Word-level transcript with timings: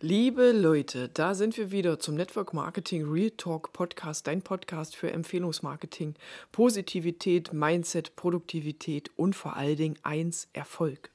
Liebe 0.00 0.50
Leute, 0.50 1.08
da 1.08 1.34
sind 1.34 1.56
wir 1.56 1.70
wieder 1.70 2.00
zum 2.00 2.16
Network 2.16 2.52
Marketing 2.52 3.08
Real 3.08 3.30
Talk 3.30 3.72
Podcast, 3.72 4.26
dein 4.26 4.42
Podcast 4.42 4.96
für 4.96 5.10
Empfehlungsmarketing, 5.12 6.14
Positivität, 6.50 7.52
Mindset, 7.52 8.16
Produktivität 8.16 9.10
und 9.16 9.34
vor 9.36 9.56
allen 9.56 9.76
Dingen 9.76 9.98
eins, 10.02 10.48
Erfolg. 10.52 11.10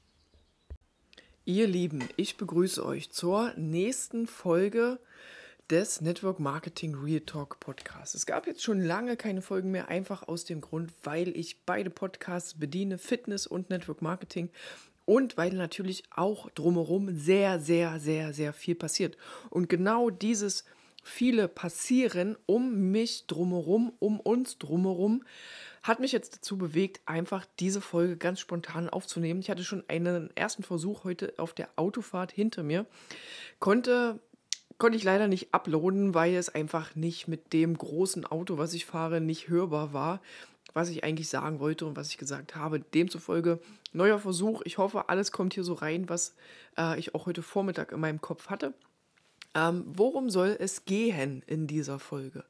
Ihr 1.44 1.68
Lieben, 1.68 2.07
ich 2.15 2.38
begrüße 2.38 2.84
euch 2.84 3.12
zur 3.12 3.54
nächsten 3.57 4.28
Folge 4.28 4.98
des 5.70 6.00
Network 6.00 6.40
Marketing 6.40 6.96
Real 6.96 7.20
Talk 7.20 7.60
Podcasts. 7.60 8.16
Es 8.16 8.26
gab 8.26 8.48
jetzt 8.48 8.64
schon 8.64 8.82
lange 8.82 9.18
keine 9.18 9.42
Folgen 9.42 9.72
mehr, 9.72 9.90
einfach 9.90 10.28
aus 10.28 10.46
dem 10.46 10.62
Grund, 10.62 10.94
weil 11.04 11.36
ich 11.38 11.64
beide 11.66 11.90
Podcasts 11.90 12.56
bediene, 12.56 12.98
Fitness 12.98 13.46
und 13.46 13.70
Network 13.70 14.02
Marketing 14.02 14.50
und 15.10 15.37
weil 15.37 15.53
natürlich 15.53 16.03
auch 16.16 16.52
drumherum 16.52 17.16
sehr, 17.17 17.59
sehr, 17.59 17.99
sehr, 17.99 18.31
sehr 18.31 18.53
viel 18.53 18.76
passiert. 18.76 19.17
Und 19.49 19.67
genau 19.67 20.12
dieses 20.12 20.66
viele 21.04 21.48
passieren 21.48 22.38
um 22.45 22.91
mich 22.91 23.26
drumherum, 23.26 23.91
um 23.98 24.20
uns 24.20 24.59
drumherum, 24.59 25.23
hat 25.81 26.00
mich 26.00 26.12
jetzt 26.12 26.36
dazu 26.36 26.59
bewegt, 26.59 27.02
einfach 27.08 27.48
diese 27.58 27.81
Folge 27.81 28.17
ganz 28.17 28.40
spontan 28.40 28.88
aufzunehmen. 28.88 29.40
Ich 29.40 29.50
hatte 29.50 29.64
schon 29.64 29.84
einen 29.88 30.30
ersten 30.36 30.62
Versuch 30.62 31.05
heute 31.05 31.34
auf 31.38 31.53
der 31.53 31.70
Autofahrt 31.76 32.31
hinter 32.31 32.62
mir, 32.62 32.86
konnte 33.58 34.20
konnte 34.78 34.98
ich 34.98 35.03
leider 35.03 35.28
nicht 35.28 35.53
uploaden, 35.53 36.14
weil 36.14 36.36
es 36.36 36.48
einfach 36.48 36.95
nicht 36.95 37.28
mit 37.28 37.52
dem 37.52 37.78
großen 37.78 38.26
Auto, 38.26 38.58
was 38.58 38.73
ich 38.73 38.86
fahre, 38.86 39.20
nicht 39.20 39.50
hörbar 39.50 39.91
war 39.91 40.22
was 40.73 40.90
ich 40.90 41.04
eigentlich 41.04 41.30
sagen 41.30 41.59
wollte 41.59 41.86
und 41.86 41.96
was 41.96 42.09
ich 42.09 42.18
gesagt 42.18 42.55
habe. 42.55 42.80
Demzufolge 42.80 43.59
neuer 43.94 44.20
Versuch. 44.20 44.62
Ich 44.66 44.78
hoffe, 44.78 45.09
alles 45.09 45.32
kommt 45.32 45.54
hier 45.54 45.64
so 45.64 45.73
rein, 45.73 46.09
was 46.09 46.36
äh, 46.78 46.98
ich 47.00 47.16
auch 47.16 47.26
heute 47.26 47.42
Vormittag 47.42 47.92
in 47.92 48.00
meinem 48.00 48.22
Kopf 48.22 48.50
hatte. 48.50 48.73
Ähm, 49.55 49.84
worum 49.88 50.30
soll 50.30 50.55
es 50.59 50.86
gehen 50.86 51.42
in 51.48 51.66
dieser 51.66 51.98
Folge? 51.98 52.44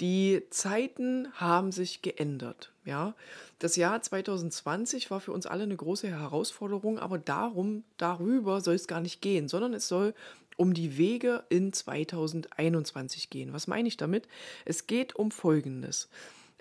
Die 0.00 0.42
Zeiten 0.48 1.28
haben 1.34 1.70
sich 1.70 2.00
geändert. 2.00 2.72
Ja, 2.86 3.14
das 3.58 3.76
Jahr 3.76 4.00
2020 4.00 5.10
war 5.10 5.20
für 5.20 5.32
uns 5.32 5.44
alle 5.44 5.64
eine 5.64 5.76
große 5.76 6.08
Herausforderung, 6.08 6.98
aber 6.98 7.18
darum, 7.18 7.84
darüber 7.98 8.62
soll 8.62 8.74
es 8.74 8.88
gar 8.88 9.00
nicht 9.00 9.20
gehen, 9.20 9.48
sondern 9.48 9.74
es 9.74 9.86
soll 9.86 10.14
um 10.56 10.72
die 10.72 10.96
Wege 10.96 11.44
in 11.50 11.74
2021 11.74 13.28
gehen. 13.28 13.52
Was 13.52 13.66
meine 13.66 13.88
ich 13.88 13.98
damit? 13.98 14.26
Es 14.64 14.86
geht 14.86 15.16
um 15.16 15.30
Folgendes. 15.30 16.08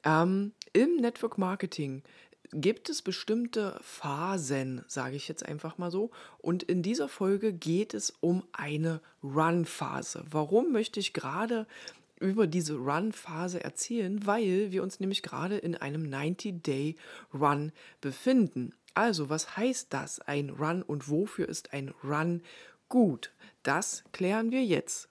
Ähm, 0.04 0.54
Im 0.74 0.98
Network 0.98 1.38
Marketing 1.38 2.04
gibt 2.52 2.90
es 2.90 3.02
bestimmte 3.02 3.78
Phasen, 3.82 4.84
sage 4.88 5.16
ich 5.16 5.28
jetzt 5.28 5.46
einfach 5.46 5.78
mal 5.78 5.92
so. 5.92 6.12
Und 6.40 6.64
in 6.64 6.82
dieser 6.82 7.08
Folge 7.08 7.54
geht 7.54 7.94
es 7.94 8.14
um 8.22 8.44
eine 8.52 9.02
Run-Phase. 9.24 10.24
Warum 10.30 10.72
möchte 10.72 11.00
ich 11.00 11.14
gerade 11.14 11.68
über 12.20 12.48
diese 12.48 12.76
Run-Phase 12.76 13.64
erzählen? 13.64 14.26
Weil 14.26 14.72
wir 14.72 14.84
uns 14.84 15.00
nämlich 15.00 15.22
gerade 15.22 15.58
in 15.58 15.76
einem 15.76 16.04
90-Day-Run 16.04 17.72
befinden. 18.02 18.74
Also, 18.96 19.30
was 19.30 19.56
heißt 19.56 19.94
das, 19.94 20.20
ein 20.22 20.50
Run 20.50 20.82
und 20.82 21.10
wofür 21.10 21.48
ist 21.48 21.74
ein 21.74 21.94
Run 22.04 22.42
gut? 22.88 23.32
Das 23.64 24.04
klären 24.12 24.52
wir 24.52 24.64
jetzt. 24.64 25.10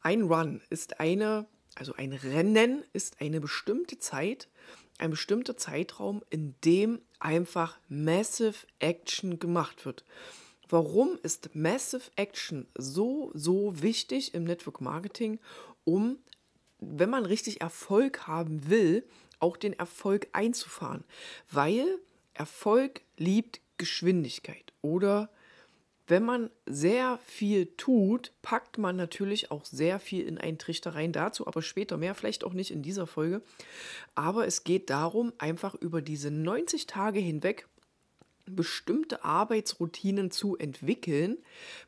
Ein 0.00 0.22
Run 0.22 0.60
ist 0.68 1.00
eine 1.00 1.46
also 1.74 1.94
ein 1.94 2.12
Rennen 2.12 2.84
ist 2.92 3.20
eine 3.20 3.40
bestimmte 3.40 3.98
Zeit, 3.98 4.48
ein 4.98 5.10
bestimmter 5.10 5.56
Zeitraum, 5.56 6.22
in 6.30 6.54
dem 6.64 7.00
einfach 7.18 7.78
Massive 7.88 8.66
Action 8.78 9.38
gemacht 9.38 9.84
wird. 9.84 10.04
Warum 10.68 11.18
ist 11.22 11.54
Massive 11.54 12.10
Action 12.16 12.66
so, 12.74 13.30
so 13.34 13.82
wichtig 13.82 14.34
im 14.34 14.44
Network 14.44 14.80
Marketing, 14.80 15.38
um, 15.84 16.18
wenn 16.80 17.10
man 17.10 17.26
richtig 17.26 17.60
Erfolg 17.60 18.26
haben 18.26 18.68
will, 18.68 19.04
auch 19.40 19.56
den 19.56 19.72
Erfolg 19.72 20.28
einzufahren? 20.32 21.04
Weil 21.50 21.98
Erfolg 22.34 23.02
liebt 23.16 23.60
Geschwindigkeit 23.78 24.72
oder 24.80 25.28
wenn 26.06 26.24
man 26.24 26.50
sehr 26.66 27.18
viel 27.24 27.66
tut, 27.76 28.32
packt 28.42 28.76
man 28.76 28.96
natürlich 28.96 29.50
auch 29.50 29.64
sehr 29.64 29.98
viel 29.98 30.26
in 30.26 30.38
einen 30.38 30.58
Trichter 30.58 30.94
rein. 30.94 31.12
Dazu 31.12 31.46
aber 31.46 31.62
später 31.62 31.96
mehr, 31.96 32.14
vielleicht 32.14 32.44
auch 32.44 32.52
nicht 32.52 32.70
in 32.70 32.82
dieser 32.82 33.06
Folge. 33.06 33.42
Aber 34.14 34.46
es 34.46 34.64
geht 34.64 34.90
darum, 34.90 35.32
einfach 35.38 35.74
über 35.74 36.02
diese 36.02 36.30
90 36.30 36.86
Tage 36.86 37.20
hinweg 37.20 37.66
bestimmte 38.46 39.24
Arbeitsroutinen 39.24 40.30
zu 40.30 40.56
entwickeln, 40.56 41.38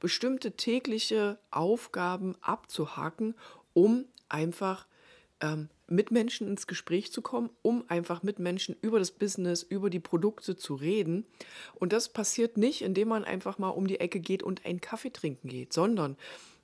bestimmte 0.01 0.53
tägliche 0.53 1.39
Aufgaben 1.51 2.35
abzuhaken, 2.41 3.35
um 3.75 4.07
einfach 4.31 4.87
ähm, 5.41 5.69
mit 5.89 6.11
Menschen 6.11 6.49
ins 6.49 6.67
Gespräch 6.67 7.13
zu 7.13 7.23
kommen, 7.23 7.51
um 7.63 7.85
einfach 7.89 8.23
mit 8.23 8.39
Menschen 8.39 8.77
über 8.81 8.99
das 8.99 9.13
Business, 9.13 9.63
über 9.63 9.91
die 9.91 10.01
Produkte 10.01 10.57
zu 10.57 10.75
reden. 10.75 11.27
Und 11.75 11.93
das 11.93 12.09
passiert 12.09 12.57
nicht, 12.57 12.83
indem 12.83 13.09
man 13.09 13.25
einfach 13.25 13.59
mal 13.59 13.71
um 13.71 13.87
die 13.87 14.01
Ecke 14.01 14.21
geht 14.21 14.43
und 14.43 14.65
einen 14.65 14.81
Kaffee 14.81 15.11
trinken 15.11 15.49
geht, 15.49 15.73
sondern 15.73 16.17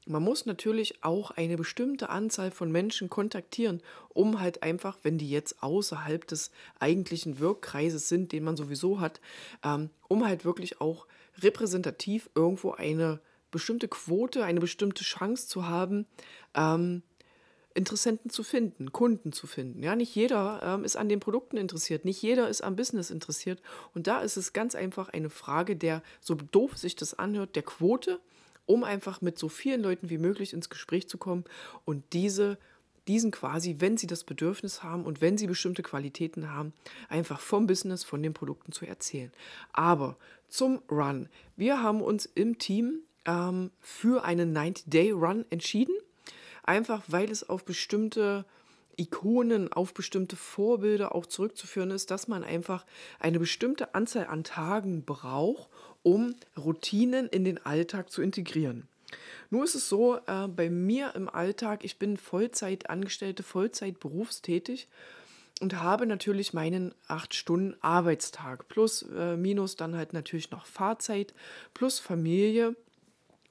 man 0.07 0.23
muss 0.23 0.47
natürlich 0.47 1.05
auch 1.05 1.31
eine 1.31 1.57
bestimmte 1.57 2.09
Anzahl 2.09 2.51
von 2.51 2.73
Menschen 2.73 3.09
kontaktieren, 3.09 3.81
um 4.09 4.41
halt 4.41 4.63
einfach, 4.63 4.99
wenn 5.03 5.17
die 5.17 5.31
jetzt 5.31 5.63
außerhalb 5.63 6.27
des 6.27 6.51
eigentlichen 6.81 7.39
Wirkkreises 7.39 8.09
sind, 8.09 8.33
den 8.33 8.43
man 8.43 8.57
sowieso 8.57 8.99
hat, 8.99 9.21
ähm, 9.63 9.91
um 10.09 10.27
halt 10.27 10.45
wirklich 10.45 10.81
auch 10.81 11.07
repräsentativ 11.41 12.29
irgendwo 12.35 12.73
eine 12.73 13.21
bestimmte 13.53 13.87
Quote, 13.87 14.45
eine 14.45 14.61
bestimmte 14.61 15.05
Chance 15.05 15.47
zu 15.47 15.69
haben, 15.69 16.07
ähm, 16.55 17.03
Interessenten 17.75 18.31
zu 18.31 18.43
finden, 18.43 18.93
Kunden 18.93 19.33
zu 19.33 19.47
finden. 19.47 19.83
Ja, 19.83 19.97
nicht 19.97 20.15
jeder 20.15 20.61
ähm, 20.63 20.85
ist 20.85 20.97
an 20.97 21.09
den 21.09 21.21
Produkten 21.21 21.57
interessiert, 21.57 22.05
nicht 22.05 22.21
jeder 22.23 22.49
ist 22.49 22.63
am 22.63 22.77
Business 22.77 23.11
interessiert. 23.11 23.61
Und 23.95 24.07
da 24.07 24.21
ist 24.21 24.37
es 24.37 24.53
ganz 24.53 24.75
einfach 24.75 25.09
eine 25.09 25.31
Frage 25.31 25.77
der, 25.77 26.03
so 26.21 26.35
doof 26.35 26.77
sich 26.77 26.97
das 26.97 27.19
anhört, 27.19 27.57
der 27.57 27.63
Quote, 27.63 28.21
um 28.67 28.85
einfach 28.85 29.21
mit 29.21 29.39
so 29.39 29.49
vielen 29.49 29.83
Leuten 29.83 30.11
wie 30.11 30.19
möglich 30.19 30.53
ins 30.53 30.71
Gespräch 30.71 31.09
zu 31.09 31.19
kommen 31.19 31.45
und 31.85 32.05
diese 32.13 32.59
diesen 33.09 33.33
quasi, 33.33 33.77
wenn 33.79 33.97
sie 33.97 34.07
das 34.07 34.25
Bedürfnis 34.25 34.83
haben 34.83 35.05
und 35.05 35.21
wenn 35.21 35.37
sie 35.37 35.47
bestimmte 35.47 35.83
Qualitäten 35.83 36.51
haben, 36.51 36.73
einfach 37.09 37.41
vom 37.41 37.67
Business, 37.67 38.05
von 38.05 38.23
den 38.23 38.33
Produkten 38.33 38.73
zu 38.73 38.87
erzählen. 38.87 39.33
Aber 39.73 40.17
zum 40.49 40.83
Run. 40.91 41.29
Wir 41.57 41.83
haben 41.83 42.01
uns 42.01 42.27
im 42.27 42.59
Team 42.59 43.01
ähm, 43.25 43.71
für 43.81 44.25
einen 44.25 44.57
90-Day-Run 44.57 45.47
entschieden 45.51 45.95
einfach 46.63 47.03
weil 47.09 47.31
es 47.31 47.49
auf 47.49 47.65
bestimmte 47.65 48.45
Ikonen, 48.97 49.73
auf 49.73 49.95
bestimmte 49.95 50.37
Vorbilder 50.37 51.15
auch 51.15 51.27
zurückzuführen 51.27 51.91
ist, 51.91 52.11
dass 52.11 52.29
man 52.29 52.45
einfach 52.45 52.85
eine 53.21 53.39
bestimmte 53.39 53.95
Anzahl 53.95 54.27
an 54.27 54.45
Tagen 54.45 55.05
braucht, 55.05 55.69
um 56.03 56.35
Routinen 56.57 57.29
in 57.29 57.45
den 57.45 57.65
Alltag 57.65 58.11
zu 58.11 58.23
integrieren. 58.23 58.89
Nur 59.51 59.65
ist 59.65 59.75
es 59.75 59.89
so, 59.89 60.17
äh, 60.27 60.49
bei 60.49 60.71
mir 60.71 61.15
im 61.15 61.29
Alltag, 61.29 61.85
ich 61.85 61.99
bin 61.99 62.17
Vollzeit 62.17 62.89
Angestellte, 62.89 63.43
Vollzeit 63.43 64.01
berufstätig 64.01 64.89
und 65.61 65.81
habe 65.81 66.07
natürlich 66.07 66.55
meinen 66.55 66.95
8 67.09 67.35
Stunden 67.35 67.77
Arbeitstag 67.83 68.69
plus 68.69 69.03
äh, 69.15 69.37
minus 69.37 69.77
dann 69.77 69.97
halt 69.97 70.13
natürlich 70.13 70.51
noch 70.51 70.67
Fahrzeit 70.67 71.35
plus 71.75 72.01
Familie 72.01 72.75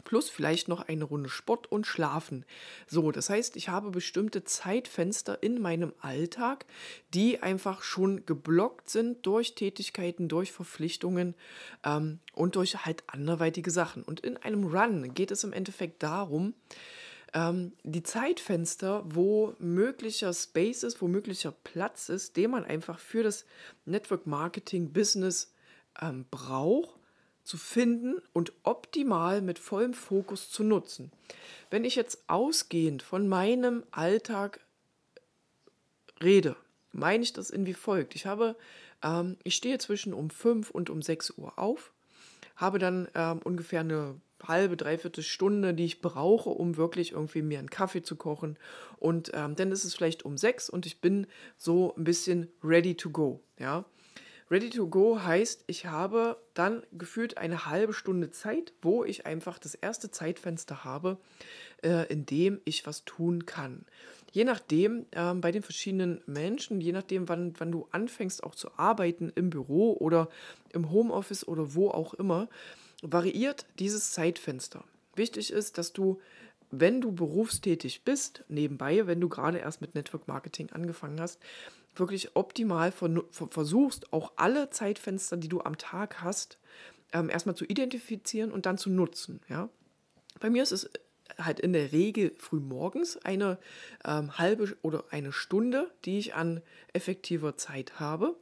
plus 0.03 0.29
vielleicht 0.29 0.67
noch 0.67 0.88
eine 0.88 1.03
Runde 1.03 1.29
Sport 1.29 1.72
und 1.72 1.88
Schlafen. 1.88 2.45
So, 2.88 3.12
das 3.12 3.29
heißt, 3.29 3.56
ich 3.56 3.69
habe 3.69 3.91
bestimmte 3.91 4.44
Zeitfenster 4.44 5.41
in 5.41 5.62
meinem 5.62 5.94
Alltag, 6.01 6.66
die 7.13 7.41
einfach 7.41 7.84
schon 7.84 8.25
geblockt 8.25 8.89
sind 8.89 9.25
durch 9.25 9.56
Tätigkeiten, 9.56 10.28
durch 10.28 10.51
Verpflichtungen 10.51 11.35
ähm, 11.84 12.19
und 12.34 12.56
durch 12.56 12.85
halt 12.85 13.03
anderweitige 13.07 13.72
Sachen. 13.72 14.03
Und 14.03 14.19
in 14.19 14.38
einem 14.38 14.66
Run 14.66 15.13
geht 15.13 15.31
es 15.31 15.44
im 15.44 15.53
Endeffekt 15.53 16.03
darum, 16.03 16.54
ähm, 17.33 17.74
die 17.83 18.04
Zeitfenster, 18.04 19.04
wo 19.06 19.56
möglicher 19.59 20.33
Space 20.33 20.83
ist, 20.83 21.01
wo 21.01 21.07
möglicher 21.07 21.51
Platz 21.51 22.09
ist, 22.09 22.36
den 22.36 22.51
man 22.51 22.65
einfach 22.65 23.00
für 23.00 23.24
das 23.24 23.45
Network 23.86 24.27
Marketing 24.27 24.92
Business 24.92 25.54
ähm, 26.01 26.25
braucht, 26.30 27.00
zu 27.44 27.58
finden 27.58 28.22
und 28.34 28.54
optimal 28.64 29.42
mit 29.42 29.60
vollem 29.60 29.94
Fokus 29.94 30.50
zu 30.50 30.64
nutzen. 30.64 31.12
Wenn 31.70 31.86
ich 31.86 31.96
jetzt 31.96 32.24
ausgehend 32.28 33.04
von 33.04 33.28
meinem 33.28 33.84
Alltag 33.92 34.60
rede, 36.22 36.56
meine 36.92 37.24
ich 37.24 37.34
das 37.34 37.50
in 37.50 37.66
wie 37.66 37.74
folgt. 37.74 38.16
Ich 38.16 38.26
habe, 38.26 38.56
ähm, 39.04 39.38
ich 39.44 39.56
stehe 39.56 39.78
zwischen 39.78 40.14
um 40.14 40.30
5 40.30 40.70
und 40.70 40.90
um 40.90 41.02
6 41.02 41.32
Uhr 41.38 41.58
auf, 41.58 41.94
habe 42.56 42.80
dann 42.80 43.08
ähm, 43.16 43.40
ungefähr 43.44 43.80
eine 43.80 44.20
halbe, 44.48 44.78
dreiviertel 44.78 45.24
Stunde, 45.24 45.74
die 45.74 45.86
ich 45.86 46.02
brauche, 46.02 46.50
um 46.50 46.78
wirklich 46.78 47.12
irgendwie 47.12 47.42
mir 47.42 47.60
einen 47.60 47.70
Kaffee 47.70 48.02
zu 48.02 48.16
kochen. 48.16 48.58
Und 48.98 49.32
ähm, 49.34 49.56
dann 49.56 49.72
ist 49.72 49.84
es 49.84 49.96
vielleicht 49.96 50.26
um 50.26 50.38
sechs 50.38 50.70
und 50.70 50.86
ich 50.86 51.00
bin 51.00 51.28
so 51.58 51.96
ein 51.96 52.04
bisschen 52.04 52.48
ready 52.64 52.96
to 52.96 53.10
go. 53.10 53.40
Ja, 53.60 53.86
Ready 54.51 54.69
to 54.69 54.86
go 54.86 55.18
heißt, 55.24 55.63
ich 55.68 55.86
habe 55.86 56.36
dann 56.53 56.83
gefühlt 56.92 57.38
eine 57.38 57.68
halbe 57.68 57.94
Stunde 57.94 58.31
Zeit, 58.31 58.74
wo 58.81 59.06
ich 59.06 59.25
einfach 59.25 59.57
das 59.57 59.75
erste 59.75 60.12
Zeitfenster 60.12 60.83
habe, 60.83 61.18
äh, 61.83 62.12
in 62.12 62.25
dem 62.25 62.59
ich 62.65 62.86
was 62.86 63.06
tun 63.06 63.45
kann. 63.45 63.86
Je 64.33 64.44
nachdem, 64.44 65.06
äh, 65.12 65.33
bei 65.36 65.53
den 65.53 65.63
verschiedenen 65.63 66.21
Menschen, 66.25 66.81
je 66.81 66.92
nachdem, 66.92 67.30
wann, 67.30 67.53
wann 67.59 67.71
du 67.71 67.88
anfängst 67.92 68.44
auch 68.44 68.53
zu 68.53 68.77
arbeiten 68.77 69.31
im 69.36 69.50
Büro 69.50 69.94
oder 69.94 70.27
im 70.74 70.92
Homeoffice 70.92 71.47
oder 71.47 71.74
wo 71.74 71.89
auch 71.89 72.13
immer, 72.13 72.50
variiert 73.01 73.65
dieses 73.80 74.12
Zeitfenster. 74.12 74.83
Wichtig 75.15 75.54
ist, 75.54 75.77
dass 75.77 75.94
du 75.94 76.19
wenn 76.74 77.01
du 77.01 77.12
berufstätig 77.12 78.06
bist, 78.06 78.45
nebenbei, 78.47 79.06
wenn 79.06 79.19
du 79.19 79.27
gerade 79.27 79.57
erst 79.57 79.81
mit 79.81 79.94
Network 79.94 80.30
Marketing 80.30 80.69
angefangen 80.71 81.19
hast, 81.19 81.38
wirklich 81.96 82.36
optimal 82.36 82.92
versuchst, 82.92 84.14
auch 84.14 84.32
alle 84.36 84.70
Zeitfenster, 84.70 85.38
die 85.38 85.50
du 85.50 85.62
am 85.62 85.78
Tag 85.78 86.22
hast, 86.22 86.58
ähm, 87.14 87.30
erstmal 87.30 87.56
zu 87.56 87.66
identifizieren 87.66 88.52
und 88.52 88.66
dann 88.66 88.78
zu 88.78 88.90
nutzen. 88.90 89.42
Ja? 89.50 89.70
Bei 90.40 90.50
mir 90.50 90.64
ist 90.64 90.72
es 90.72 90.90
halt 91.38 91.60
in 91.60 91.74
der 91.74 91.92
Regel 91.92 92.34
früh 92.38 92.60
morgens 92.60 93.18
eine 93.18 93.58
ähm, 94.06 94.38
halbe 94.38 94.76
oder 94.82 95.06
eine 95.12 95.32
Stunde, 95.32 95.92
die 96.06 96.20
ich 96.20 96.36
an 96.36 96.62
effektiver 96.94 97.58
Zeit 97.58 98.00
habe. 98.00 98.36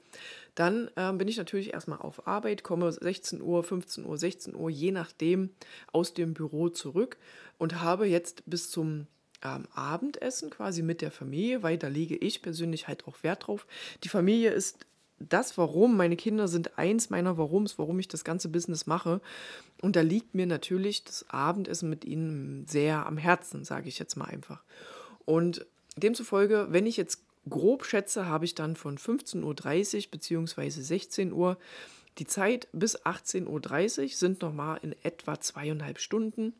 Dann 0.55 0.89
ähm, 0.95 1.17
bin 1.17 1.27
ich 1.27 1.37
natürlich 1.37 1.73
erstmal 1.73 1.99
auf 1.99 2.27
Arbeit, 2.27 2.63
komme 2.63 2.91
16 2.91 3.41
Uhr, 3.41 3.63
15 3.63 4.05
Uhr, 4.05 4.17
16 4.17 4.55
Uhr, 4.55 4.69
je 4.69 4.91
nachdem, 4.91 5.51
aus 5.91 6.13
dem 6.13 6.33
Büro 6.33 6.69
zurück 6.69 7.17
und 7.57 7.81
habe 7.81 8.07
jetzt 8.07 8.43
bis 8.45 8.69
zum 8.69 9.07
ähm, 9.43 9.65
Abendessen 9.73 10.49
quasi 10.49 10.81
mit 10.81 11.01
der 11.01 11.11
Familie, 11.11 11.63
weil 11.63 11.77
da 11.77 11.87
lege 11.87 12.15
ich 12.15 12.41
persönlich 12.41 12.87
halt 12.87 13.07
auch 13.07 13.23
Wert 13.23 13.47
drauf. 13.47 13.65
Die 14.03 14.09
Familie 14.09 14.51
ist 14.51 14.85
das 15.19 15.57
Warum, 15.57 15.97
meine 15.97 16.15
Kinder 16.15 16.47
sind 16.47 16.77
eins 16.77 17.09
meiner 17.09 17.37
Warums, 17.37 17.77
warum 17.77 17.99
ich 17.99 18.07
das 18.07 18.23
ganze 18.23 18.49
Business 18.49 18.87
mache. 18.87 19.21
Und 19.81 19.95
da 19.95 20.01
liegt 20.01 20.33
mir 20.33 20.45
natürlich 20.45 21.03
das 21.03 21.25
Abendessen 21.29 21.89
mit 21.89 22.05
ihnen 22.05 22.65
sehr 22.67 23.05
am 23.05 23.17
Herzen, 23.17 23.65
sage 23.65 23.89
ich 23.89 23.99
jetzt 23.99 24.15
mal 24.15 24.25
einfach. 24.25 24.63
Und 25.25 25.65
demzufolge, 25.97 26.67
wenn 26.69 26.85
ich 26.85 26.97
jetzt 26.97 27.23
grob 27.49 27.85
schätze, 27.85 28.27
habe 28.27 28.45
ich 28.45 28.55
dann 28.55 28.75
von 28.75 28.97
15.30 28.97 29.43
Uhr 30.05 30.11
bzw. 30.11 30.69
16 30.69 31.33
Uhr 31.33 31.57
die 32.17 32.25
Zeit 32.25 32.67
bis 32.73 32.99
18.30 32.99 34.01
Uhr 34.01 34.09
sind 34.09 34.41
nochmal 34.41 34.79
in 34.81 34.93
etwa 35.03 35.39
zweieinhalb 35.39 35.99
Stunden 35.99 36.53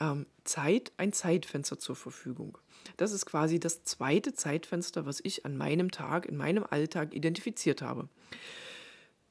ähm, 0.00 0.26
Zeit, 0.44 0.92
ein 0.96 1.12
Zeitfenster 1.12 1.78
zur 1.78 1.96
Verfügung. 1.96 2.58
Das 2.96 3.12
ist 3.12 3.26
quasi 3.26 3.58
das 3.58 3.84
zweite 3.84 4.34
Zeitfenster, 4.34 5.06
was 5.06 5.20
ich 5.22 5.44
an 5.46 5.56
meinem 5.56 5.90
Tag, 5.90 6.26
in 6.26 6.36
meinem 6.36 6.64
Alltag 6.68 7.14
identifiziert 7.14 7.82
habe. 7.82 8.08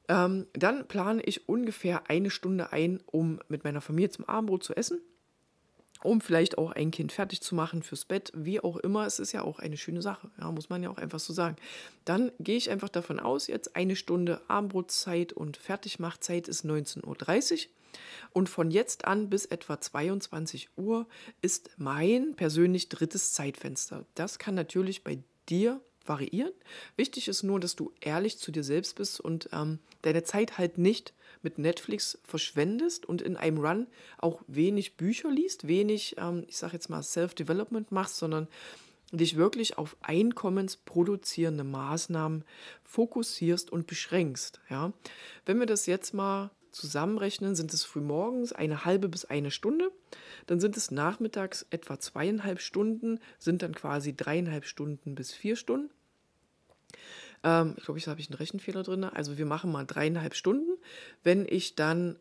Ähm, 0.08 0.46
dann 0.54 0.88
plane 0.88 1.22
ich 1.22 1.48
ungefähr 1.48 2.08
eine 2.10 2.30
Stunde 2.30 2.72
ein, 2.72 3.00
um 3.06 3.40
mit 3.48 3.64
meiner 3.64 3.80
Familie 3.80 4.10
zum 4.10 4.24
Abendbrot 4.24 4.64
zu 4.64 4.76
essen 4.76 5.00
um 6.02 6.20
vielleicht 6.20 6.58
auch 6.58 6.72
ein 6.72 6.90
Kind 6.90 7.12
fertig 7.12 7.40
zu 7.40 7.54
machen 7.54 7.82
fürs 7.82 8.04
Bett, 8.04 8.32
wie 8.34 8.60
auch 8.60 8.76
immer. 8.76 9.06
Es 9.06 9.18
ist 9.18 9.32
ja 9.32 9.42
auch 9.42 9.58
eine 9.58 9.76
schöne 9.76 10.02
Sache, 10.02 10.30
ja, 10.40 10.50
muss 10.50 10.68
man 10.68 10.82
ja 10.82 10.90
auch 10.90 10.98
einfach 10.98 11.20
so 11.20 11.32
sagen. 11.32 11.56
Dann 12.04 12.32
gehe 12.38 12.56
ich 12.56 12.70
einfach 12.70 12.88
davon 12.88 13.20
aus, 13.20 13.46
jetzt 13.46 13.76
eine 13.76 13.96
Stunde 13.96 14.40
Abendbrotzeit 14.48 15.32
und 15.32 15.56
Fertigmachzeit 15.56 16.48
ist 16.48 16.64
19.30 16.64 17.66
Uhr. 17.66 17.70
Und 18.32 18.48
von 18.48 18.70
jetzt 18.70 19.06
an 19.06 19.30
bis 19.30 19.46
etwa 19.46 19.80
22 19.80 20.70
Uhr 20.76 21.06
ist 21.40 21.70
mein 21.78 22.34
persönlich 22.34 22.88
drittes 22.88 23.32
Zeitfenster. 23.32 24.04
Das 24.14 24.38
kann 24.38 24.54
natürlich 24.54 25.02
bei 25.04 25.18
dir 25.48 25.80
variieren. 26.04 26.52
Wichtig 26.96 27.28
ist 27.28 27.42
nur, 27.42 27.60
dass 27.60 27.76
du 27.76 27.92
ehrlich 28.00 28.38
zu 28.38 28.50
dir 28.50 28.64
selbst 28.64 28.96
bist 28.96 29.20
und 29.20 29.48
ähm, 29.52 29.78
deine 30.02 30.22
Zeit 30.24 30.58
halt 30.58 30.78
nicht 30.78 31.12
mit 31.42 31.58
Netflix 31.58 32.18
verschwendest 32.24 33.06
und 33.06 33.22
in 33.22 33.36
einem 33.36 33.58
Run 33.58 33.86
auch 34.18 34.42
wenig 34.46 34.96
Bücher 34.96 35.30
liest, 35.30 35.66
wenig, 35.66 36.16
ähm, 36.18 36.44
ich 36.46 36.56
sage 36.56 36.74
jetzt 36.74 36.88
mal, 36.88 37.02
Self-Development 37.02 37.92
machst, 37.92 38.16
sondern 38.16 38.48
dich 39.12 39.36
wirklich 39.36 39.78
auf 39.78 39.96
einkommensproduzierende 40.02 41.64
Maßnahmen 41.64 42.44
fokussierst 42.84 43.70
und 43.70 43.86
beschränkst. 43.86 44.60
Ja? 44.68 44.92
Wenn 45.46 45.58
wir 45.58 45.66
das 45.66 45.86
jetzt 45.86 46.12
mal 46.12 46.50
zusammenrechnen, 46.72 47.54
sind 47.54 47.72
es 47.72 47.84
frühmorgens 47.84 48.52
eine 48.52 48.84
halbe 48.84 49.08
bis 49.08 49.24
eine 49.24 49.50
Stunde, 49.50 49.90
dann 50.46 50.60
sind 50.60 50.76
es 50.76 50.90
nachmittags 50.90 51.66
etwa 51.70 51.98
zweieinhalb 51.98 52.60
Stunden, 52.60 53.20
sind 53.38 53.62
dann 53.62 53.74
quasi 53.74 54.14
dreieinhalb 54.14 54.64
Stunden 54.64 55.14
bis 55.14 55.32
vier 55.32 55.56
Stunden. 55.56 55.90
Ähm, 57.44 57.74
ich 57.76 57.84
glaube, 57.84 57.98
ich 57.98 58.06
habe 58.08 58.20
ich 58.20 58.30
einen 58.30 58.38
Rechenfehler 58.38 58.82
drin. 58.82 59.04
Also 59.04 59.38
wir 59.38 59.46
machen 59.46 59.72
mal 59.72 59.84
dreieinhalb 59.84 60.34
Stunden. 60.34 60.76
Wenn 61.22 61.46
ich 61.48 61.74
dann 61.74 62.16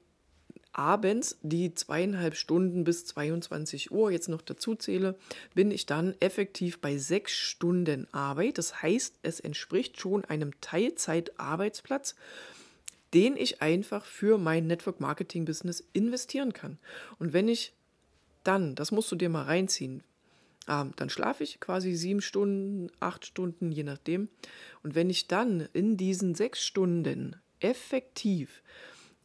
abends 0.77 1.37
die 1.41 1.73
zweieinhalb 1.73 2.35
Stunden 2.35 2.83
bis 2.83 3.05
22 3.05 3.91
Uhr 3.91 4.11
jetzt 4.11 4.29
noch 4.29 4.43
dazu 4.43 4.75
zähle, 4.75 5.17
bin 5.55 5.71
ich 5.71 5.87
dann 5.87 6.15
effektiv 6.19 6.79
bei 6.79 6.97
sechs 6.97 7.33
Stunden 7.33 8.07
Arbeit. 8.13 8.59
Das 8.59 8.81
heißt, 8.81 9.15
es 9.23 9.39
entspricht 9.39 9.99
schon 9.99 10.23
einem 10.25 10.51
Teilzeitarbeitsplatz, 10.61 12.15
den 13.13 13.35
ich 13.37 13.61
einfach 13.61 14.05
für 14.05 14.37
mein 14.37 14.67
Network 14.67 14.99
Marketing 14.99 15.45
Business 15.45 15.83
investieren 15.93 16.53
kann. 16.53 16.77
Und 17.17 17.33
wenn 17.33 17.47
ich 17.47 17.73
dann, 18.43 18.75
das 18.75 18.91
musst 18.91 19.11
du 19.11 19.15
dir 19.15 19.29
mal 19.29 19.43
reinziehen, 19.43 20.03
ähm, 20.67 20.91
dann 20.95 21.09
schlafe 21.09 21.43
ich 21.43 21.59
quasi 21.59 21.93
sieben 21.95 22.21
Stunden, 22.21 22.91
acht 22.99 23.25
Stunden, 23.25 23.71
je 23.71 23.83
nachdem. 23.83 24.29
Und 24.83 24.95
wenn 24.95 25.09
ich 25.09 25.27
dann 25.27 25.67
in 25.73 25.97
diesen 25.97 26.35
sechs 26.35 26.63
Stunden 26.63 27.35
effektiv 27.59 28.61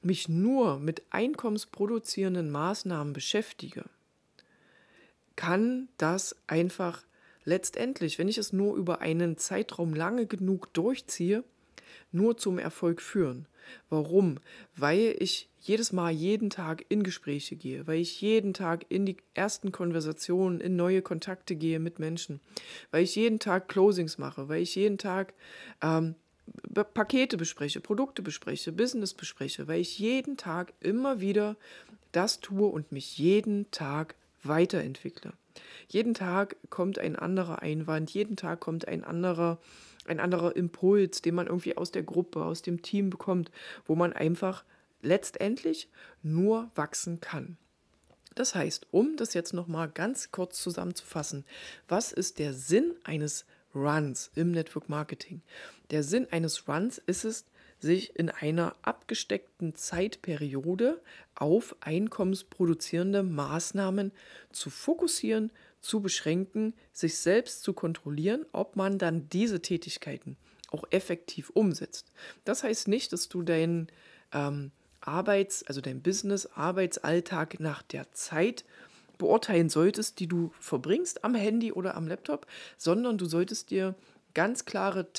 mich 0.03 0.29
nur 0.29 0.79
mit 0.79 1.03
einkommensproduzierenden 1.11 2.51
Maßnahmen 2.51 3.13
beschäftige, 3.13 3.85
kann 5.37 5.89
das 5.97 6.37
einfach 6.47 7.03
letztendlich, 7.45 8.19
wenn 8.19 8.29
ich 8.29 8.39
es 8.39 8.53
nur 8.53 8.77
über 8.77 9.01
einen 9.01 9.37
Zeitraum 9.37 9.95
lange 9.95 10.27
genug 10.27 10.73
durchziehe, 10.75 11.45
nur 12.11 12.37
zum 12.37 12.59
Erfolg 12.59 13.01
führen. 13.01 13.47
Warum? 13.89 14.39
Weil 14.77 15.15
ich 15.19 15.49
jedes 15.61 15.93
Mal 15.93 16.11
jeden 16.11 16.51
Tag 16.51 16.85
in 16.89 17.03
Gespräche 17.03 17.55
gehe, 17.57 17.87
weil 17.87 18.01
ich 18.01 18.21
jeden 18.21 18.53
Tag 18.53 18.85
in 18.89 19.07
die 19.07 19.17
ersten 19.35 19.71
Konversationen, 19.71 20.61
in 20.61 20.77
neue 20.77 21.03
Kontakte 21.03 21.55
gehe 21.55 21.79
mit 21.79 21.99
Menschen, 21.99 22.41
weil 22.91 23.05
ich 23.05 23.15
jeden 23.15 23.39
Tag 23.39 23.69
Closings 23.69 24.19
mache, 24.19 24.49
weil 24.49 24.63
ich 24.63 24.75
jeden 24.75 24.99
Tag 24.99 25.35
ähm, 25.83 26.17
Pakete 26.95 27.37
bespreche, 27.37 27.81
Produkte 27.81 28.23
bespreche, 28.23 28.73
Business 28.73 29.15
bespreche, 29.15 29.69
weil 29.69 29.81
ich 29.81 29.99
jeden 29.99 30.37
Tag 30.37 30.73
immer 30.81 31.21
wieder 31.21 31.57
das 32.11 32.41
tue 32.41 32.67
und 32.67 32.93
mich 32.93 33.19
jeden 33.19 33.71
Tag 33.71 34.17
weiterentwickle. 34.43 35.33
Jeden 35.89 36.15
Tag 36.15 36.57
kommt 36.71 36.99
ein 36.99 37.17
anderer 37.17 37.63
Einwand, 37.63 38.11
jeden 38.11 38.37
Tag 38.37 38.61
kommt 38.61 38.89
ein 38.89 39.05
anderer 39.05 39.59
ein 40.07 40.21
anderer 40.21 40.57
Impuls, 40.57 41.23
den 41.23 41.35
man 41.35 41.47
irgendwie 41.47 41.77
aus 41.77 41.93
der 41.93 42.03
Gruppe, 42.03 42.45
aus 42.45 42.63
dem 42.63 42.83
Team 42.83 43.11
bekommt, 43.11 43.51
wo 43.87 43.95
man 43.95 44.13
einfach 44.13 44.65
letztendlich 45.01 45.89
nur 46.23 46.71
wachsen 46.75 47.21
kann. 47.21 47.57
Das 48.35 48.55
heißt, 48.55 48.87
um 48.91 49.17
das 49.17 49.35
jetzt 49.35 49.53
nochmal 49.53 49.89
ganz 49.91 50.31
kurz 50.31 50.63
zusammenzufassen, 50.63 51.45
was 51.89 52.13
ist 52.13 52.39
der 52.39 52.55
Sinn 52.55 52.95
eines 53.05 53.45
Runs 53.75 54.31
im 54.35 54.53
Network 54.53 54.89
Marketing? 54.89 55.43
Der 55.91 56.03
Sinn 56.03 56.27
eines 56.31 56.67
Runs 56.69 56.99
ist 56.99 57.25
es, 57.25 57.45
sich 57.83 58.17
in 58.17 58.31
einer 58.31 58.77
abgesteckten 58.83 59.75
Zeitperiode 59.75 61.03
auf 61.35 61.77
einkommensproduzierende 61.81 63.23
Maßnahmen 63.23 64.13
zu 64.53 64.71
fokussieren, 64.71 65.51
zu 65.81 66.01
beschränken, 66.01 66.75
sich 66.93 67.19
selbst 67.19 67.63
zu 67.63 67.73
kontrollieren, 67.73 68.47
ob 68.53 68.77
man 68.77 68.99
dann 68.99 69.29
diese 69.29 69.61
Tätigkeiten 69.61 70.37
auch 70.71 70.85
effektiv 70.91 71.51
umsetzt. 71.51 72.13
Das 72.45 72.63
heißt 72.63 72.89
nicht, 72.89 73.13
dass 73.13 73.29
du 73.29 73.43
deinen 73.43 73.89
ähm, 74.33 74.71
Arbeits-, 75.01 75.65
also 75.65 75.81
dein 75.81 76.03
Business, 76.03 76.47
Arbeitsalltag 76.47 77.61
nach 77.61 77.83
der 77.83 78.13
Zeit 78.13 78.65
beurteilen 79.19 79.69
solltest, 79.69 80.21
die 80.21 80.29
du 80.29 80.53
verbringst 80.59 81.25
am 81.25 81.35
Handy 81.35 81.73
oder 81.73 81.97
am 81.97 82.07
Laptop, 82.07 82.47
sondern 82.79 83.19
du 83.19 83.27
solltest 83.27 83.71
dir 83.71 83.95
ganz 84.35 84.65
klare 84.65 85.13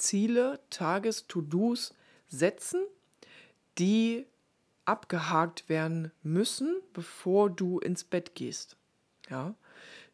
Tagesziele, 0.00 0.58
Tages-To-Dos 0.70 1.94
setzen, 2.26 2.80
die 3.78 4.24
abgehakt 4.86 5.68
werden 5.68 6.10
müssen, 6.22 6.80
bevor 6.94 7.50
du 7.50 7.78
ins 7.78 8.04
Bett 8.04 8.34
gehst. 8.34 8.76
Ja? 9.28 9.54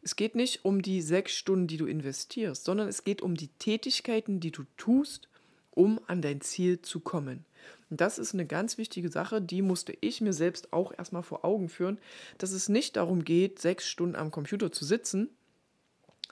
Es 0.01 0.15
geht 0.15 0.35
nicht 0.35 0.65
um 0.65 0.81
die 0.81 1.01
sechs 1.01 1.33
Stunden, 1.33 1.67
die 1.67 1.77
du 1.77 1.85
investierst, 1.85 2.65
sondern 2.65 2.87
es 2.87 3.03
geht 3.03 3.21
um 3.21 3.35
die 3.35 3.47
Tätigkeiten, 3.47 4.39
die 4.39 4.51
du 4.51 4.63
tust, 4.75 5.29
um 5.71 5.99
an 6.07 6.21
dein 6.21 6.41
Ziel 6.41 6.81
zu 6.81 6.99
kommen. 6.99 7.45
Und 7.89 8.01
das 8.01 8.19
ist 8.19 8.33
eine 8.33 8.45
ganz 8.45 8.77
wichtige 8.77 9.09
Sache, 9.09 9.41
die 9.41 9.61
musste 9.61 9.97
ich 10.01 10.19
mir 10.19 10.33
selbst 10.33 10.73
auch 10.73 10.93
erstmal 10.97 11.23
vor 11.23 11.45
Augen 11.45 11.69
führen, 11.69 11.97
dass 12.37 12.51
es 12.51 12.67
nicht 12.67 12.97
darum 12.97 13.23
geht, 13.23 13.59
sechs 13.59 13.87
Stunden 13.87 14.15
am 14.15 14.31
Computer 14.31 14.71
zu 14.71 14.83
sitzen, 14.83 15.29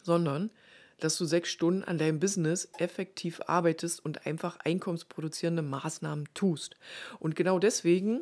sondern 0.03 0.51
dass 0.99 1.17
du 1.17 1.25
sechs 1.25 1.49
Stunden 1.49 1.83
an 1.83 1.97
deinem 1.97 2.19
Business 2.19 2.69
effektiv 2.77 3.41
arbeitest 3.47 4.03
und 4.03 4.25
einfach 4.25 4.57
einkommensproduzierende 4.63 5.61
Maßnahmen 5.61 6.27
tust. 6.33 6.77
Und 7.19 7.35
genau 7.35 7.59
deswegen 7.59 8.21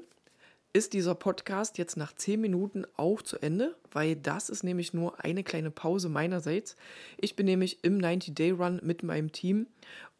ist 0.76 0.94
dieser 0.94 1.14
Podcast 1.14 1.78
jetzt 1.78 1.98
nach 1.98 2.16
zehn 2.16 2.42
Minuten 2.42 2.86
auch 2.98 3.22
zu 3.22 3.38
Ende, 3.38 3.76
weil 3.92 4.16
das 4.16 4.50
ist 4.50 4.64
nämlich 4.64 4.92
nur 4.92 5.24
eine 5.24 5.44
kleine 5.44 5.70
Pause 5.70 6.10
meinerseits. 6.10 6.76
Ich 7.18 7.36
bin 7.36 7.46
nämlich 7.46 7.84
im 7.84 8.00
90-Day-Run 8.00 8.80
mit 8.84 9.04
meinem 9.04 9.32
Team 9.32 9.68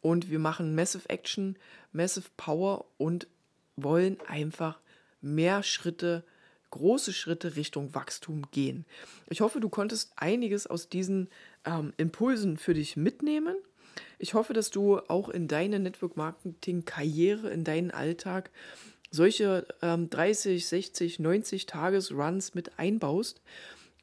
und 0.00 0.30
wir 0.30 0.38
machen 0.38 0.76
Massive 0.76 1.08
Action, 1.08 1.58
Massive 1.92 2.28
Power 2.36 2.84
und 2.98 3.26
wollen 3.74 4.18
einfach 4.28 4.78
mehr 5.20 5.64
Schritte, 5.64 6.22
große 6.70 7.12
Schritte 7.12 7.56
Richtung 7.56 7.92
Wachstum 7.94 8.42
gehen. 8.52 8.84
Ich 9.28 9.40
hoffe, 9.40 9.58
du 9.58 9.68
konntest 9.68 10.12
einiges 10.14 10.68
aus 10.68 10.88
diesen 10.88 11.28
ähm, 11.64 11.92
Impulsen 11.96 12.56
für 12.56 12.74
dich 12.74 12.96
mitnehmen. 12.96 13.56
Ich 14.18 14.34
hoffe, 14.34 14.52
dass 14.52 14.70
du 14.70 14.98
auch 14.98 15.28
in 15.28 15.48
deine 15.48 15.78
Network 15.78 16.16
Marketing 16.16 16.84
Karriere, 16.84 17.50
in 17.50 17.64
deinen 17.64 17.90
Alltag 17.90 18.50
solche 19.10 19.66
ähm, 19.82 20.10
30, 20.10 20.66
60, 20.66 21.18
90 21.20 21.66
Tages-Runs 21.66 22.54
mit 22.54 22.78
einbaust, 22.78 23.40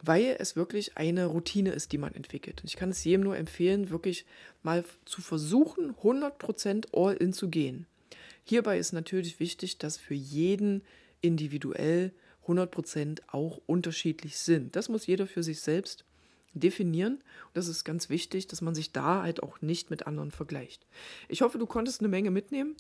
weil 0.02 0.36
es 0.40 0.56
wirklich 0.56 0.98
eine 0.98 1.26
Routine 1.26 1.72
ist, 1.72 1.92
die 1.92 1.98
man 1.98 2.16
entwickelt. 2.16 2.62
Und 2.62 2.70
ich 2.70 2.76
kann 2.76 2.90
es 2.90 3.04
jedem 3.04 3.24
nur 3.24 3.38
empfehlen, 3.38 3.90
wirklich 3.90 4.26
mal 4.64 4.84
zu 5.06 5.22
versuchen, 5.22 5.94
100% 6.02 6.88
all 6.94 7.14
in 7.16 7.34
zu 7.34 7.50
gehen. 7.50 7.86
Hierbei 8.44 8.80
ist 8.80 8.94
natürlich 8.94 9.40
wichtig, 9.40 9.78
dass 9.78 9.98
für 9.98 10.16
jeden 10.16 10.82
individuell 11.22 12.12
100% 12.48 13.20
auch 13.28 13.62
unterschiedlich 13.68 14.38
sind. 14.38 14.76
Das 14.76 14.90
muss 14.90 15.06
jeder 15.06 15.28
für 15.28 15.44
sich 15.44 15.62
selbst 15.62 16.06
definieren. 16.54 17.16
Und 17.16 17.56
das 17.56 17.68
ist 17.68 17.84
ganz 17.84 18.10
wichtig, 18.10 18.48
dass 18.48 18.62
man 18.62 18.76
sich 18.76 18.92
da 18.92 19.24
halt 19.24 19.44
auch 19.44 19.62
nicht 19.62 19.90
mit 19.90 20.08
anderen 20.08 20.32
vergleicht. 20.32 20.86
Ich 21.28 21.42
hoffe, 21.42 21.58
du 21.58 21.66
konntest 21.66 22.02
eine 22.02 22.10
Menge 22.10 22.32
mitnehmen. 22.32 22.76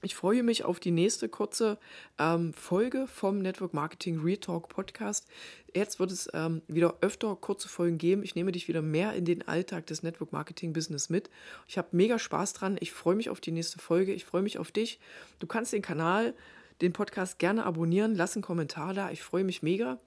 Ich 0.00 0.14
freue 0.14 0.44
mich 0.44 0.64
auf 0.64 0.78
die 0.78 0.92
nächste 0.92 1.28
kurze 1.28 1.76
ähm, 2.20 2.52
Folge 2.52 3.08
vom 3.08 3.40
Network 3.40 3.74
Marketing 3.74 4.20
Retalk 4.20 4.68
Podcast. 4.68 5.26
Jetzt 5.74 5.98
wird 5.98 6.12
es 6.12 6.28
ähm, 6.34 6.62
wieder 6.68 6.98
öfter 7.00 7.34
kurze 7.34 7.68
Folgen 7.68 7.98
geben. 7.98 8.22
Ich 8.22 8.36
nehme 8.36 8.52
dich 8.52 8.68
wieder 8.68 8.80
mehr 8.80 9.14
in 9.14 9.24
den 9.24 9.48
Alltag 9.48 9.86
des 9.86 10.04
Network 10.04 10.32
Marketing 10.32 10.72
Business 10.72 11.10
mit. 11.10 11.30
Ich 11.66 11.78
habe 11.78 11.88
mega 11.90 12.20
Spaß 12.20 12.52
dran. 12.52 12.76
Ich 12.78 12.92
freue 12.92 13.16
mich 13.16 13.28
auf 13.28 13.40
die 13.40 13.50
nächste 13.50 13.80
Folge. 13.80 14.12
Ich 14.12 14.24
freue 14.24 14.42
mich 14.42 14.58
auf 14.58 14.70
dich. 14.70 15.00
Du 15.40 15.48
kannst 15.48 15.72
den 15.72 15.82
Kanal, 15.82 16.32
den 16.80 16.92
Podcast 16.92 17.38
gerne 17.38 17.64
abonnieren. 17.64 18.14
Lass 18.14 18.36
einen 18.36 18.42
Kommentar 18.42 18.94
da. 18.94 19.10
Ich 19.10 19.22
freue 19.22 19.44
mich 19.44 19.62
mega. 19.62 19.98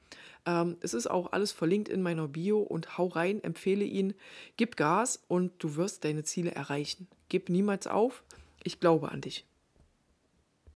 Ähm, 0.45 0.77
es 0.81 0.93
ist 0.93 1.07
auch 1.07 1.31
alles 1.31 1.51
verlinkt 1.51 1.89
in 1.89 2.01
meiner 2.01 2.27
Bio 2.27 2.59
und 2.59 2.97
hau 2.97 3.07
rein, 3.07 3.43
empfehle 3.43 3.85
ihn. 3.85 4.13
Gib 4.57 4.77
Gas 4.77 5.23
und 5.27 5.51
du 5.59 5.75
wirst 5.75 6.03
deine 6.03 6.23
Ziele 6.23 6.51
erreichen. 6.51 7.07
Gib 7.29 7.49
niemals 7.49 7.87
auf. 7.87 8.23
Ich 8.63 8.79
glaube 8.79 9.11
an 9.11 9.21
dich. 9.21 9.45